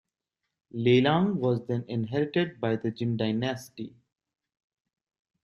[0.73, 3.93] Lelang was then inherited by the Jin dynasty.